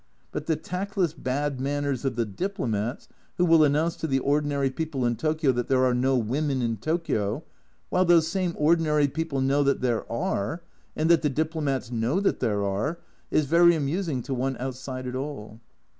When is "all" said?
15.13-15.59